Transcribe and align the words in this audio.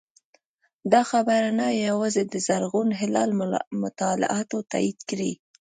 دا 0.91 1.01
خبره 1.11 1.49
نه 1.59 1.67
یوازې 1.87 2.23
د 2.27 2.33
زرغون 2.47 2.89
هلال 2.99 3.29
مطالعاتو 3.83 4.57
تایید 4.71 4.99
کړې 5.09 5.31